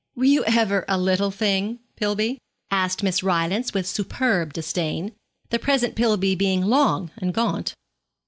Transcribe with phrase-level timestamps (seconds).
[0.15, 2.39] 'Were you ever a little thing, Pillby?'
[2.71, 5.11] asked Miss Rylance with superb disdain,
[5.51, 7.75] the present Pillby being long and gaunt.